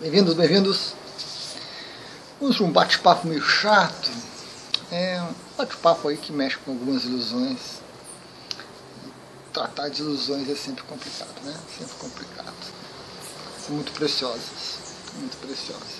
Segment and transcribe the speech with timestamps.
[0.00, 0.94] Bem-vindos, bem-vindos.
[2.38, 4.08] Para um bate-papo meio chato.
[4.92, 7.80] É um bate-papo aí que mexe com algumas ilusões.
[9.52, 11.52] Tratar de ilusões é sempre complicado, né?
[11.76, 12.54] Sempre complicado.
[13.66, 14.78] São muito preciosas.
[15.16, 15.98] Muito preciosas.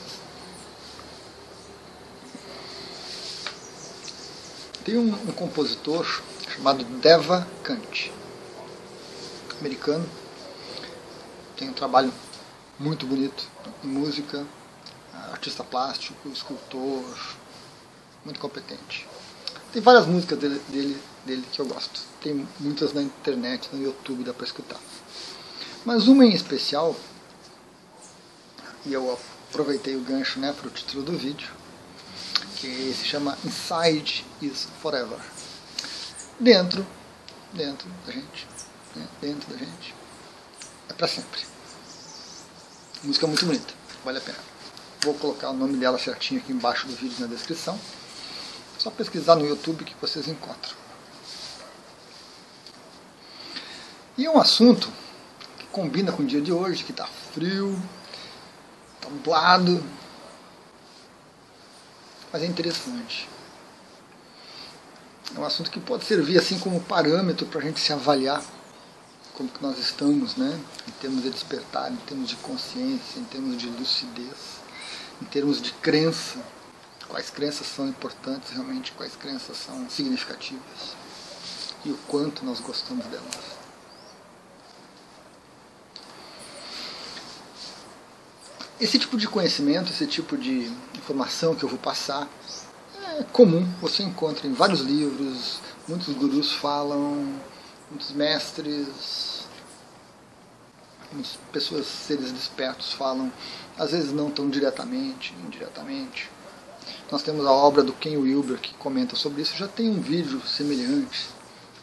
[4.85, 6.07] Tem um, um compositor
[6.55, 8.12] chamado Deva Kant,
[9.59, 10.09] americano.
[11.57, 12.12] Tem um trabalho
[12.79, 13.49] muito bonito
[13.82, 14.46] música,
[15.32, 17.36] artista plástico, escultor,
[18.25, 19.07] muito competente.
[19.73, 22.00] Tem várias músicas dele, dele, dele que eu gosto.
[22.22, 24.81] Tem muitas na internet, no YouTube, dá para escutar.
[25.85, 26.96] Mas uma em especial,
[28.86, 29.19] e eu
[29.50, 31.49] aproveitei o gancho né, para o título do vídeo,
[32.56, 35.19] que se chama Inside is Forever.
[36.41, 36.86] Dentro,
[37.53, 38.47] dentro da gente,
[38.95, 39.95] né, dentro da gente,
[40.89, 41.58] é para sempre.
[43.05, 43.72] Música muito bonita,
[44.05, 44.38] vale a pena.
[45.02, 47.78] Vou colocar o nome dela certinho aqui embaixo do vídeo na descrição.
[48.77, 50.77] É só pesquisar no YouTube que vocês encontram.
[54.16, 54.90] E é um assunto
[55.58, 57.80] que combina com o dia de hoje, que está frio,
[58.96, 59.80] está nublado,
[62.33, 63.28] mas é interessante.
[65.36, 68.42] É um assunto que pode servir assim como parâmetro para a gente se avaliar
[69.39, 70.61] como que nós estamos, né?
[70.89, 74.58] Em termos de despertar, em termos de consciência, em termos de lucidez,
[75.22, 76.41] em termos de crença.
[77.08, 80.97] Quais crenças são importantes realmente, quais crenças são significativas
[81.84, 83.58] e o quanto nós gostamos delas.
[88.80, 92.28] Esse tipo de conhecimento, esse tipo de informação que eu vou passar
[93.17, 97.41] é comum, você encontra em vários livros, muitos gurus falam,
[97.91, 99.47] muitos mestres,
[101.12, 103.33] muitas pessoas, seres despertos falam,
[103.78, 106.30] às vezes não tão diretamente, indiretamente.
[107.11, 110.40] Nós temos a obra do Ken Wilber que comenta sobre isso, já tem um vídeo
[110.46, 111.29] semelhante,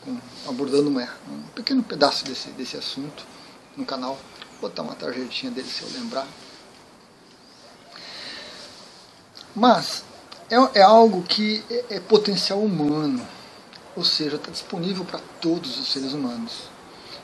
[0.04, 3.26] com, abordando um pequeno pedaço desse, desse assunto
[3.76, 4.18] no canal.
[4.60, 6.28] Vou botar uma tarjetinha dele se eu lembrar.
[9.56, 10.04] Mas
[10.50, 13.26] é, é algo que é, é potencial humano
[13.96, 16.70] ou seja, está disponível para todos os seres humanos,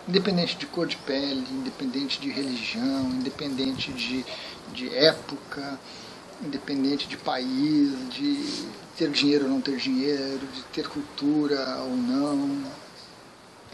[0.07, 4.25] independente de cor de pele, independente de religião, independente de,
[4.73, 5.79] de época,
[6.43, 8.65] independente de país, de
[8.97, 12.63] ter dinheiro ou não ter dinheiro, de ter cultura ou não.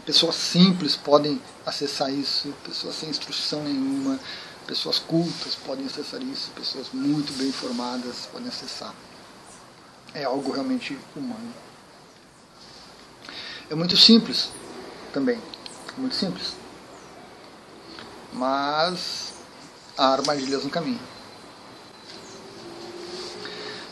[0.04, 4.18] Pessoas simples podem acessar isso, pessoas sem instrução nenhuma,
[4.66, 8.94] pessoas cultas podem acessar isso, pessoas muito bem informadas podem acessar.
[10.14, 11.67] É algo realmente humano.
[13.70, 14.50] É muito simples
[15.12, 15.38] também.
[15.96, 16.54] Muito simples.
[18.32, 19.34] Mas
[19.96, 21.00] há armadilhas no caminho.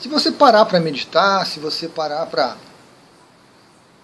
[0.00, 2.56] Se você parar para meditar, se você parar para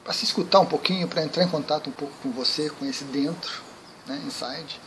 [0.03, 3.05] para se escutar um pouquinho, para entrar em contato um pouco com você, com esse
[3.05, 3.63] dentro,
[4.05, 4.81] né, inside.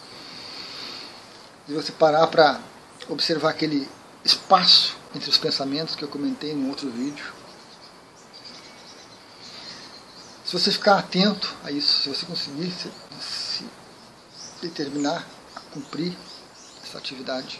[1.65, 2.59] Se você parar para
[3.07, 3.87] observar aquele
[4.25, 7.25] espaço entre os pensamentos que eu comentei em outro vídeo,
[10.45, 13.65] se você ficar atento a isso, se você conseguir se, se
[14.61, 15.25] determinar
[15.55, 16.15] a cumprir
[16.83, 17.59] essa atividade,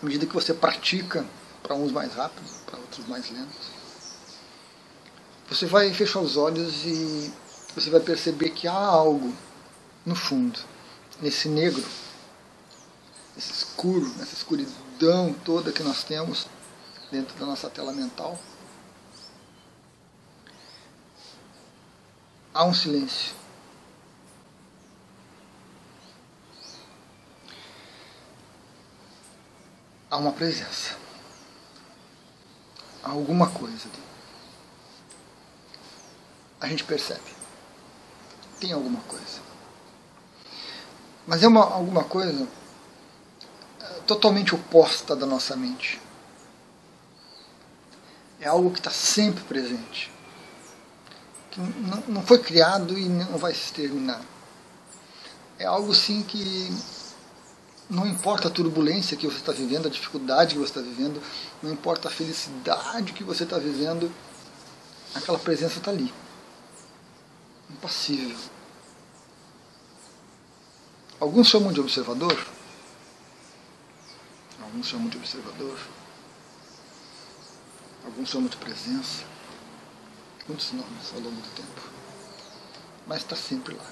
[0.00, 1.26] à medida que você pratica,
[1.62, 3.70] para uns mais rápido, para outros mais lentos,
[5.48, 7.32] você vai fechar os olhos e
[7.74, 9.34] você vai perceber que há algo
[10.04, 10.58] no fundo,
[11.22, 11.84] nesse negro,
[13.34, 16.46] nesse escuro, nessa escuridão toda que nós temos
[17.10, 18.38] dentro da nossa tela mental
[22.54, 23.34] há um silêncio.
[30.10, 30.96] Há uma presença.
[33.02, 34.02] Há alguma coisa ali.
[36.60, 37.34] A gente percebe.
[38.58, 39.40] Tem alguma coisa.
[41.26, 42.46] Mas é uma, alguma coisa
[43.80, 46.00] é, totalmente oposta da nossa mente.
[48.40, 50.10] É algo que está sempre presente
[51.50, 54.22] que não, não foi criado e não vai se terminar.
[55.58, 56.70] É algo sim que
[57.88, 61.20] não importa a turbulência que você está vivendo, a dificuldade que você está vivendo,
[61.62, 64.10] não importa a felicidade que você está vivendo,
[65.14, 66.12] aquela presença está ali.
[67.68, 68.36] Impassível.
[71.18, 72.46] Alguns chamam de observador.
[74.62, 75.78] Alguns chamam de observador.
[78.04, 79.24] Alguns chamam de presença
[80.50, 81.80] muitos nomes ao longo do tempo,
[83.06, 83.86] mas está sempre lá.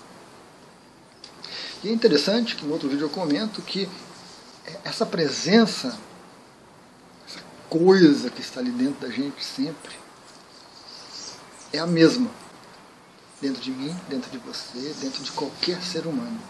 [1.84, 3.88] E é interessante que no outro vídeo eu comento que
[4.82, 5.96] essa presença,
[7.26, 7.40] essa
[7.70, 9.94] coisa que está ali dentro da gente sempre,
[11.72, 12.30] é a mesma.
[13.40, 16.42] Dentro de mim, dentro de você, dentro de qualquer ser humano.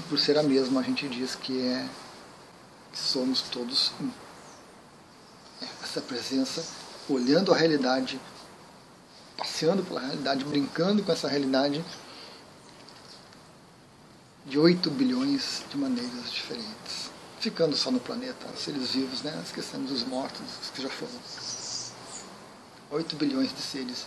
[0.00, 1.88] E por ser a mesma, a gente diz que é
[2.90, 4.10] que somos todos um.
[5.62, 6.66] É essa presença
[7.08, 8.20] olhando a realidade,
[9.38, 11.82] passeando pela realidade, brincando com essa realidade
[14.44, 17.10] de 8 bilhões de maneiras diferentes.
[17.38, 19.40] Ficando só no planeta, seres vivos, né?
[19.46, 21.12] esquecendo os mortos, os que já foram.
[22.90, 24.06] 8 bilhões de seres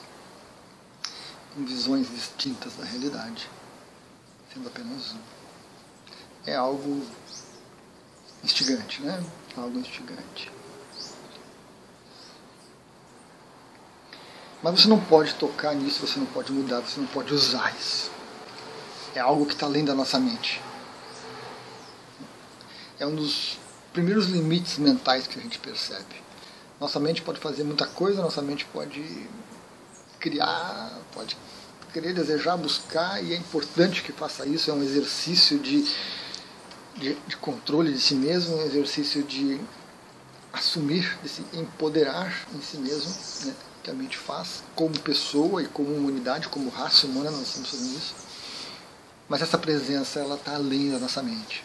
[1.54, 3.50] com visões distintas da realidade,
[4.54, 5.20] sendo apenas um.
[6.46, 7.06] É algo
[8.44, 9.24] instigante, né?
[9.56, 10.52] Algo instigante.
[14.64, 18.12] Mas você não pode tocar nisso, você não pode mudar, você não pode usar isso.
[19.16, 20.62] É algo que está além da nossa mente.
[23.00, 23.58] É um dos
[23.92, 26.22] primeiros limites mentais que a gente percebe.
[26.80, 29.28] Nossa mente pode fazer muita coisa, nossa mente pode
[30.20, 31.36] criar, pode
[31.92, 34.70] querer, desejar, buscar, e é importante que faça isso.
[34.70, 35.84] É um exercício de,
[36.96, 39.60] de, de controle de si mesmo, um exercício de
[40.54, 43.12] assumir, de se empoderar em si mesmo,
[43.48, 47.70] né, que a mente faz, como pessoa e como humanidade, como raça humana, nós estamos
[47.70, 48.16] fazendo isso.
[49.28, 51.64] Mas essa presença ela está além da nossa mente.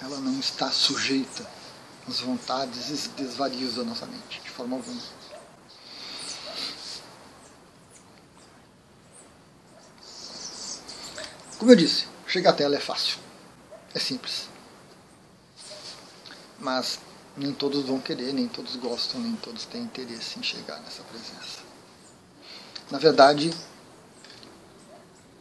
[0.00, 1.46] Ela não está sujeita
[2.08, 5.00] às vontades e desvarios da nossa mente, de forma alguma.
[11.58, 13.18] Como eu disse, chegar até ela é fácil,
[13.94, 14.48] é simples.
[16.58, 16.98] Mas
[17.36, 21.60] nem todos vão querer, nem todos gostam, nem todos têm interesse em chegar nessa presença.
[22.90, 23.52] Na verdade,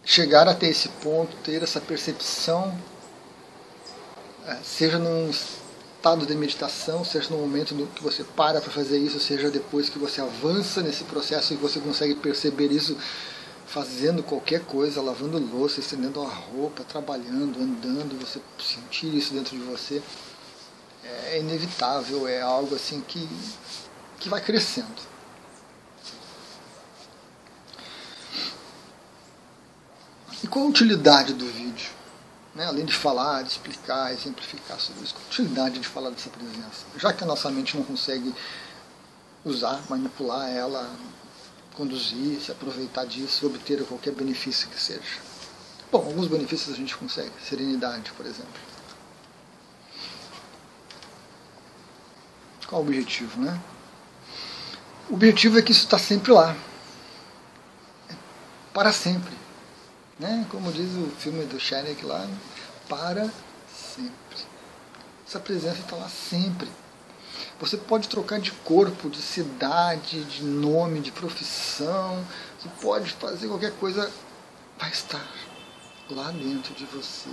[0.04, 2.78] chegar até esse ponto, ter essa percepção,
[4.48, 9.20] é, seja num estado de meditação, seja no momento que você para para fazer isso,
[9.20, 12.98] seja depois que você avança nesse processo e você consegue perceber isso
[13.68, 19.64] fazendo qualquer coisa, lavando louça, estendendo a roupa, trabalhando, andando, você sentir isso dentro de
[19.64, 20.02] você,
[21.28, 23.28] é inevitável, é algo assim que,
[24.20, 25.12] que vai crescendo.
[30.44, 31.92] E qual a utilidade do vídeo?
[32.56, 32.66] Né?
[32.66, 36.86] Além de falar, de explicar, exemplificar sobre isso, qual a utilidade de falar dessa presença?
[36.98, 38.34] Já que a nossa mente não consegue
[39.46, 40.90] usar, manipular ela,
[41.76, 45.20] conduzir, se aproveitar disso, obter qualquer benefício que seja.
[45.92, 48.71] Bom, alguns benefícios a gente consegue, serenidade, por exemplo.
[52.72, 53.60] Qual o objetivo, né?
[55.10, 56.56] O objetivo é que isso está sempre lá.
[58.10, 58.16] É
[58.74, 59.34] para sempre.
[60.18, 60.48] Né?
[60.50, 62.26] Como diz o filme do Shrek lá,
[62.88, 63.30] para
[63.70, 64.38] sempre.
[65.28, 66.70] Essa presença está lá sempre.
[67.60, 72.26] Você pode trocar de corpo, de cidade, de nome, de profissão,
[72.58, 74.10] você pode fazer qualquer coisa,
[74.80, 75.28] vai estar
[76.10, 77.30] lá dentro de você.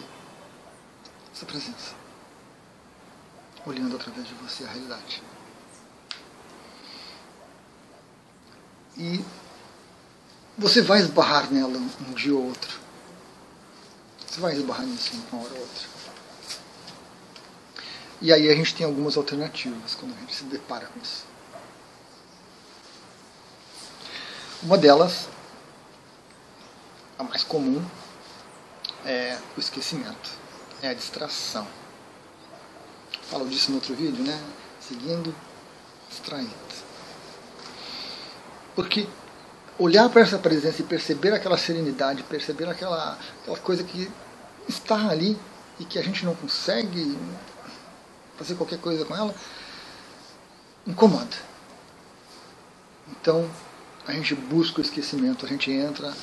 [1.32, 2.07] Essa presença.
[3.68, 5.22] Olhando através de você a realidade.
[8.96, 9.22] E
[10.56, 12.80] você vai esbarrar nela um dia ou outro.
[14.26, 15.86] Você vai esbarrar nisso uma hora ou outra.
[18.22, 21.26] E aí a gente tem algumas alternativas quando a gente se depara com isso.
[24.62, 25.28] Uma delas,
[27.18, 27.86] a mais comum,
[29.04, 30.30] é o esquecimento,
[30.80, 31.68] é a distração.
[33.30, 34.40] Falo disso no outro vídeo, né?
[34.80, 35.34] Seguindo,
[36.08, 36.50] distraindo.
[38.74, 39.06] Porque
[39.78, 44.10] olhar para essa presença e perceber aquela serenidade, perceber aquela, aquela coisa que
[44.68, 45.38] está ali
[45.78, 47.16] e que a gente não consegue
[48.36, 49.34] fazer qualquer coisa com ela,
[50.86, 51.36] incomoda.
[53.10, 53.48] Então,
[54.06, 56.14] a gente busca o esquecimento, a gente entra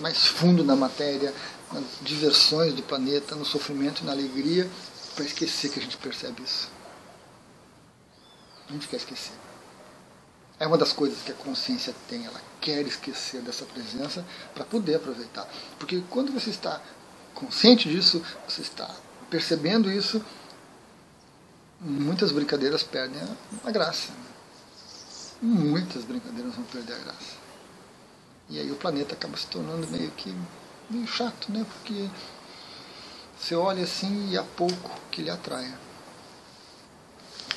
[0.00, 1.32] mais fundo na matéria,
[1.72, 4.68] nas diversões do planeta, no sofrimento e na alegria,
[5.14, 6.70] para esquecer que a gente percebe isso.
[8.68, 9.34] A gente quer esquecer.
[10.58, 14.96] É uma das coisas que a consciência tem, ela quer esquecer dessa presença para poder
[14.96, 15.48] aproveitar.
[15.78, 16.80] Porque quando você está
[17.34, 18.88] consciente disso, você está
[19.28, 20.24] percebendo isso,
[21.80, 23.20] muitas brincadeiras perdem
[23.64, 24.12] a, graça.
[25.42, 27.44] Muitas brincadeiras vão perder a graça.
[28.48, 30.34] E aí o planeta acaba se tornando meio que
[30.88, 31.66] meio chato, né?
[31.68, 32.08] Porque
[33.44, 35.78] você olha assim e há pouco que lhe atraia.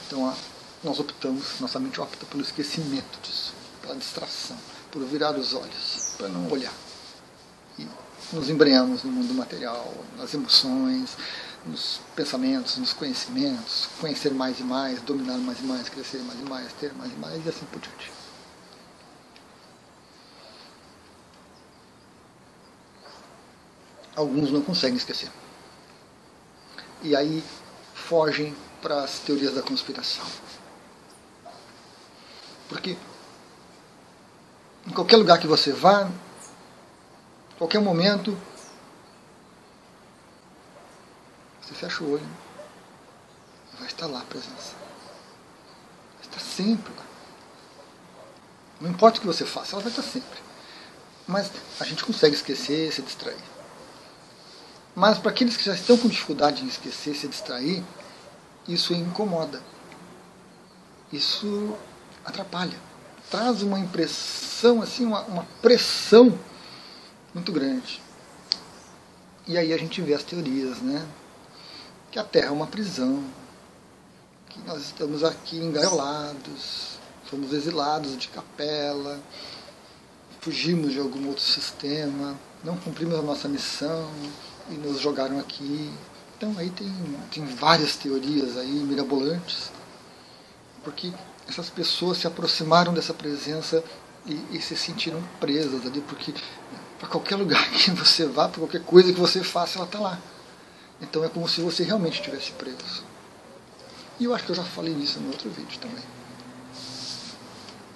[0.05, 0.35] Então,
[0.83, 4.57] nós optamos, nossa mente opta pelo esquecimento disso, pela distração,
[4.91, 6.73] por virar os olhos, para não olhar.
[7.79, 7.87] E
[8.33, 11.15] nos embrenhamos no mundo material, nas emoções,
[11.65, 16.43] nos pensamentos, nos conhecimentos, conhecer mais e mais, dominar mais e mais, crescer mais e
[16.43, 18.11] mais, ter mais e mais e assim por diante.
[24.13, 25.31] Alguns não conseguem esquecer.
[27.01, 27.43] E aí
[27.93, 30.25] fogem para as teorias da conspiração.
[32.69, 32.97] Porque
[34.85, 36.09] em qualquer lugar que você vá,
[37.57, 38.37] qualquer momento,
[41.61, 42.27] você fecha o olho
[43.73, 44.73] e vai estar lá a presença.
[46.15, 47.03] Vai estar sempre lá.
[48.79, 50.39] Não importa o que você faça, ela vai estar sempre.
[51.27, 53.56] Mas a gente consegue esquecer, se distrair.
[54.97, 57.83] Mas para aqueles que já estão com dificuldade em esquecer, se distrair,
[58.67, 59.61] isso incomoda.
[61.13, 61.77] Isso
[62.25, 62.75] atrapalha.
[63.29, 66.35] Traz uma impressão, assim, uma, uma pressão
[67.31, 68.01] muito grande.
[69.45, 71.07] E aí a gente vê as teorias, né?
[72.09, 73.23] Que a Terra é uma prisão,
[74.49, 79.21] que nós estamos aqui engaiolados, fomos exilados de capela,
[80.41, 84.09] fugimos de algum outro sistema, não cumprimos a nossa missão
[84.69, 85.91] e nos jogaram aqui.
[86.37, 86.91] Então aí tem,
[87.31, 89.71] tem várias teorias aí mirabolantes,
[90.83, 91.11] porque
[91.47, 93.83] essas pessoas se aproximaram dessa presença
[94.25, 96.33] e, e se sentiram presas ali, porque
[96.99, 100.19] para qualquer lugar que você vá, para qualquer coisa que você faça, ela está lá.
[101.01, 103.03] Então é como se você realmente estivesse preso.
[104.19, 106.03] E eu acho que eu já falei nisso no outro vídeo também.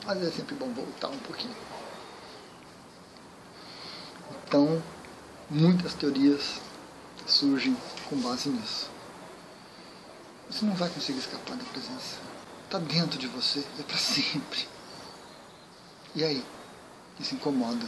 [0.06, 1.56] Mas é sempre bom voltar um pouquinho.
[4.48, 4.82] Então,
[5.52, 6.62] muitas teorias
[7.28, 7.76] surgem
[8.10, 8.90] com base nisso.
[10.50, 12.18] Você não vai conseguir escapar da presença.
[12.66, 14.68] Está dentro de você, é para sempre.
[16.16, 16.44] E aí?
[17.20, 17.86] Isso incomoda.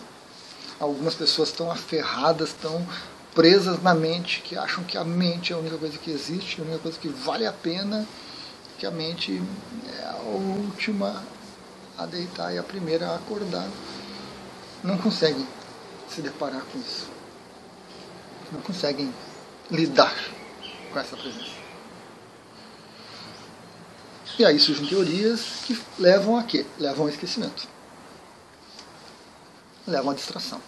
[0.79, 2.85] Algumas pessoas estão aferradas, estão
[3.33, 6.63] presas na mente, que acham que a mente é a única coisa que existe, a
[6.63, 8.05] única coisa que vale a pena,
[8.77, 9.41] que a mente
[9.97, 11.23] é a última
[11.97, 13.69] a deitar e a primeira a acordar.
[14.83, 15.47] Não conseguem
[16.09, 17.22] se deparar com isso.
[18.53, 19.13] Não conseguem
[19.69, 20.15] lidar
[20.91, 21.63] com essa presença.
[24.37, 26.65] E aí surgem teorias que levam a quê?
[26.79, 27.67] Levam ao esquecimento.
[29.85, 30.61] Levam à distração.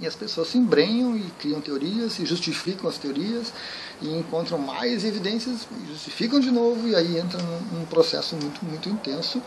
[0.00, 3.52] E as pessoas se embrenham e criam teorias, e justificam as teorias,
[4.00, 8.88] e encontram mais evidências, e justificam de novo, e aí entra num, processo muito, muito
[8.88, 9.40] intenso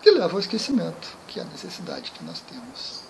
[0.00, 3.07] que leva ao esquecimento, que é a necessidade que nós temos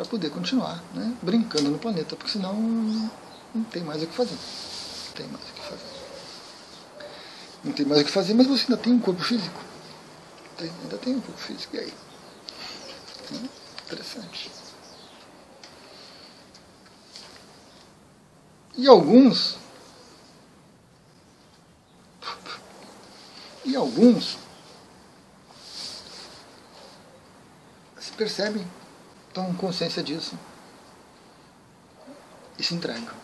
[0.00, 4.34] para poder continuar né, brincando no planeta, porque senão não tem mais o que fazer.
[4.34, 6.00] Não tem mais o que fazer.
[7.62, 9.60] Não tem mais o que fazer, mas você ainda tem um corpo físico.
[10.56, 11.76] Tem, ainda tem um corpo físico.
[11.76, 11.92] E aí?
[13.32, 13.48] Hum,
[13.84, 14.50] interessante.
[18.78, 19.58] E alguns.
[23.66, 24.38] E alguns
[28.00, 28.66] se percebem,
[29.32, 30.38] tomam consciência disso
[32.58, 33.20] e se entregam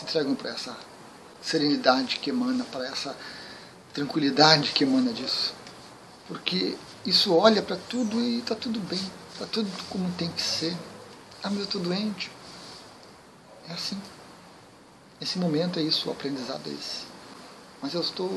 [0.00, 0.76] se entregam para essa
[1.42, 3.14] serenidade que emana, para essa
[3.92, 5.54] tranquilidade que emana disso.
[6.26, 10.76] Porque isso olha para tudo e está tudo bem, está tudo como tem que ser.
[11.42, 12.30] Ah, mas eu estou doente.
[13.68, 14.00] É assim.
[15.20, 17.04] Esse momento é isso, o aprendizado é esse.
[17.82, 18.30] Mas eu estou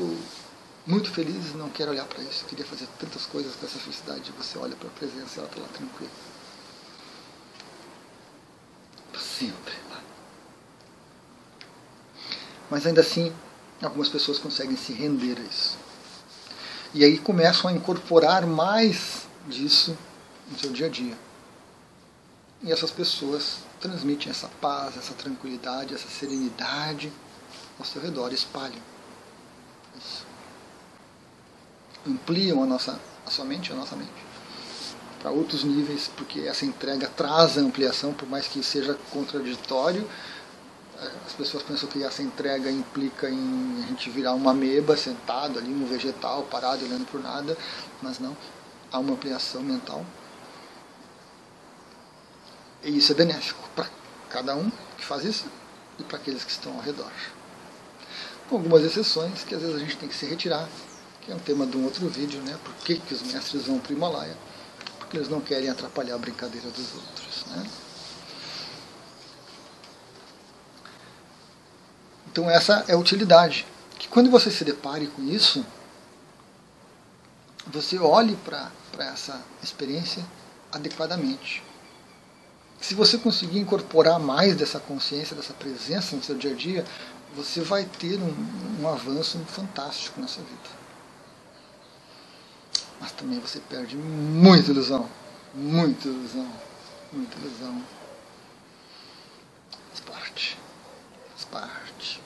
[0.86, 2.44] muito feliz e não quero olhar para isso.
[2.44, 4.32] Queria fazer tantas coisas com essa felicidade.
[4.32, 6.10] Você olha para a presença e ela está lá tranquila.
[9.18, 9.74] Sempre.
[12.70, 13.32] Mas ainda assim,
[13.82, 15.78] algumas pessoas conseguem se render a isso.
[16.92, 19.96] E aí começam a incorporar mais disso
[20.50, 21.16] no seu dia a dia.
[22.62, 27.12] E essas pessoas transmitem essa paz, essa tranquilidade, essa serenidade
[27.78, 28.80] ao seu redor, espalham
[29.98, 30.33] isso.
[32.06, 34.10] Ampliam a, nossa, a sua mente, a nossa mente,
[35.20, 40.06] para outros níveis, porque essa entrega traz a ampliação, por mais que seja contraditório,
[41.26, 45.68] as pessoas pensam que essa entrega implica em a gente virar uma ameba sentado ali
[45.68, 47.56] no vegetal, parado, olhando por nada,
[48.00, 48.36] mas não.
[48.92, 50.04] Há uma ampliação mental.
[52.82, 53.88] E isso é benéfico para
[54.30, 55.46] cada um que faz isso
[55.98, 57.10] e para aqueles que estão ao redor.
[58.48, 60.68] Com algumas exceções que às vezes a gente tem que se retirar,
[61.24, 62.58] que é um tema de um outro vídeo, né?
[62.62, 64.36] Por que, que os mestres vão para o Himalaia?
[64.98, 67.44] Porque eles não querem atrapalhar a brincadeira dos outros.
[67.46, 67.66] Né?
[72.30, 73.66] Então essa é a utilidade.
[73.98, 75.64] Que quando você se depare com isso,
[77.66, 80.24] você olhe para essa experiência
[80.70, 81.62] adequadamente.
[82.80, 86.84] Se você conseguir incorporar mais dessa consciência, dessa presença no seu dia a dia,
[87.34, 90.83] você vai ter um, um avanço fantástico nessa vida.
[93.00, 95.08] Mas também você perde muita ilusão.
[95.54, 96.50] Muita ilusão.
[97.12, 97.82] Muita ilusão.
[99.88, 100.58] Faz parte.
[101.30, 102.22] Faz parte.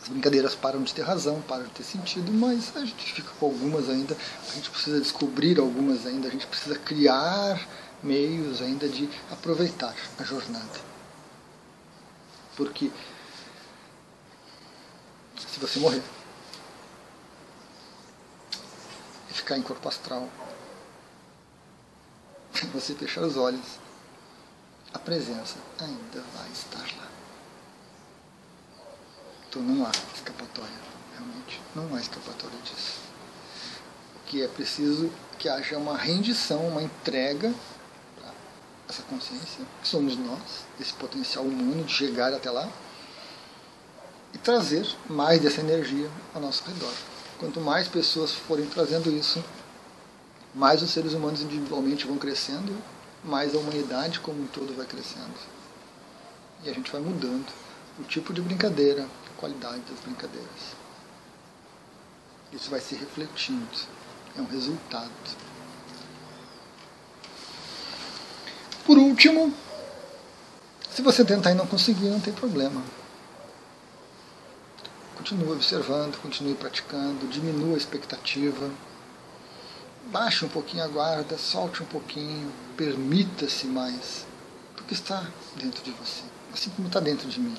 [0.00, 3.46] As brincadeiras param de ter razão, param de ter sentido, mas a gente fica com
[3.46, 4.16] algumas ainda.
[4.50, 6.28] A gente precisa descobrir algumas ainda.
[6.28, 7.66] A gente precisa criar
[8.02, 10.80] meios ainda de aproveitar a jornada.
[12.56, 12.90] Porque
[15.36, 16.02] se você morrer
[19.30, 20.28] e ficar em corpo astral,
[22.74, 23.78] você fechar os olhos,
[24.92, 27.06] a presença ainda vai estar lá.
[29.48, 30.74] Então não há escapatória,
[31.12, 32.98] realmente, não há escapatória disso.
[34.16, 37.54] O que é preciso que haja uma rendição, uma entrega
[38.88, 42.68] essa consciência, que somos nós, esse potencial humano de chegar até lá
[44.32, 47.15] e trazer mais dessa energia ao nosso redor.
[47.38, 49.44] Quanto mais pessoas forem trazendo isso,
[50.54, 52.74] mais os seres humanos individualmente vão crescendo,
[53.22, 55.34] mais a humanidade como um todo vai crescendo.
[56.64, 57.46] E a gente vai mudando
[57.98, 60.76] o tipo de brincadeira, a qualidade das brincadeiras.
[62.52, 63.68] Isso vai se refletindo,
[64.36, 65.10] é um resultado.
[68.86, 69.52] Por último,
[70.90, 72.82] se você tentar e não conseguir, não tem problema.
[75.28, 78.70] Continue observando, continue praticando, diminua a expectativa,
[80.06, 84.24] baixe um pouquinho a guarda, solte um pouquinho, permita-se mais,
[84.76, 86.22] porque está dentro de você,
[86.54, 87.56] assim como está dentro de mim.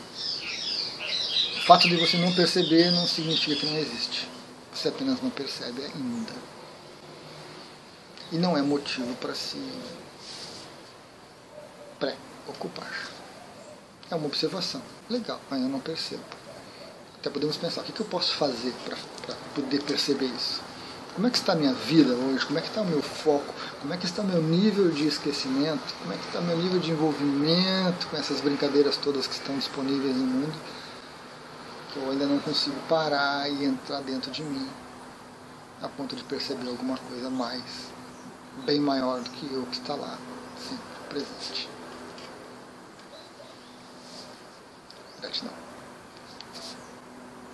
[1.57, 4.29] O fato de você não perceber não significa que não existe.
[4.73, 6.33] Você apenas não percebe ainda.
[8.31, 9.61] E não é motivo para se
[11.99, 13.09] pré-ocupar.
[14.09, 14.81] É uma observação.
[15.09, 16.46] Legal, mas eu não percebo.
[17.19, 20.61] Até podemos pensar, o que eu posso fazer para poder perceber isso?
[21.15, 22.45] Como é que está a minha vida hoje?
[22.45, 23.51] Como é que está o meu foco?
[23.81, 25.95] Como é que está o meu nível de esquecimento?
[25.99, 29.57] Como é que está o meu nível de envolvimento com essas brincadeiras todas que estão
[29.57, 30.55] disponíveis no mundo?
[31.91, 34.69] Que eu ainda não consigo parar e entrar dentro de mim
[35.81, 37.63] a ponto de perceber alguma coisa mais,
[38.65, 40.17] bem maior do que eu que está lá,
[40.57, 41.69] sempre presente.
[45.19, 45.66] Gratidão.